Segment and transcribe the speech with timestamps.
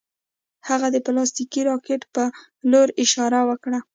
[0.67, 2.23] هغه د پلاستیکي راکټ په
[2.71, 3.79] لور اشاره وکړه